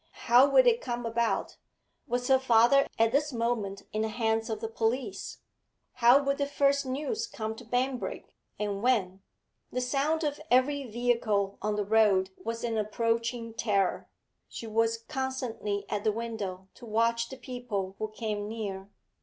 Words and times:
How 0.25 0.49
would 0.49 0.65
it 0.65 0.81
come 0.81 1.05
about? 1.05 1.57
Was 2.07 2.27
her 2.27 2.39
father 2.39 2.87
at 2.97 3.11
this 3.11 3.31
moment 3.31 3.83
in 3.93 4.01
the 4.01 4.07
hands 4.07 4.49
of 4.49 4.59
the 4.59 4.67
police? 4.67 5.41
How 6.01 6.19
would 6.23 6.39
the 6.39 6.47
first 6.47 6.87
news 6.87 7.27
come 7.27 7.53
to 7.57 7.63
Banbrigg, 7.63 8.33
and 8.57 8.81
when? 8.81 9.21
The 9.71 9.79
sound 9.79 10.23
of 10.23 10.41
every 10.49 10.85
vehicle 10.87 11.59
on 11.61 11.75
the 11.75 11.85
road 11.85 12.31
was 12.43 12.63
an 12.63 12.79
approaching 12.79 13.53
terror; 13.53 14.09
she 14.49 14.65
was 14.65 14.97
constantly 14.97 15.85
at 15.87 16.03
the 16.03 16.11
window 16.11 16.67
to 16.73 16.87
watch 16.87 17.29
the 17.29 17.37
people 17.37 17.95
who 17.99 18.07
came 18.09 18.47
near. 18.49 18.89